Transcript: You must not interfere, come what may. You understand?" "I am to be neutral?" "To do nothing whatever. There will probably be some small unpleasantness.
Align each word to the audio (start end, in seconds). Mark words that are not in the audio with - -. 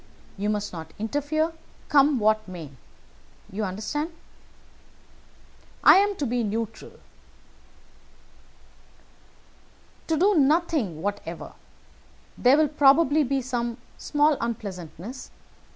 You 0.35 0.49
must 0.49 0.73
not 0.73 0.93
interfere, 0.97 1.53
come 1.87 2.17
what 2.17 2.47
may. 2.47 2.71
You 3.51 3.63
understand?" 3.63 4.09
"I 5.83 5.97
am 5.97 6.15
to 6.15 6.25
be 6.25 6.43
neutral?" 6.43 6.93
"To 10.07 10.17
do 10.17 10.33
nothing 10.33 11.03
whatever. 11.03 11.53
There 12.35 12.57
will 12.57 12.67
probably 12.67 13.23
be 13.23 13.43
some 13.43 13.77
small 13.99 14.37
unpleasantness. 14.41 15.29